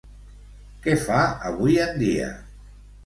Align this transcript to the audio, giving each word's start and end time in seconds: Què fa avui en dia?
Què 0.87 0.95
fa 1.03 1.19
avui 1.53 1.77
en 1.85 1.93
dia? 2.01 2.33